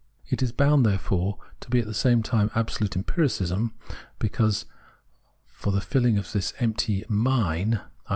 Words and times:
It 0.29 0.41
is 0.41 0.51
bound, 0.51 0.83
therefore, 0.83 1.37
to 1.59 1.69
be 1.69 1.79
at 1.79 1.85
the 1.85 1.93
same 1.93 2.23
time 2.23 2.49
absolute 2.55 2.95
Empiricism, 2.95 3.75
because, 4.17 4.65
for 5.45 5.71
the 5.71 5.79
filling 5.79 6.17
of 6.17 6.31
this 6.31 6.55
empty" 6.57 7.05
mine," 7.27 7.81
i. 7.85 7.89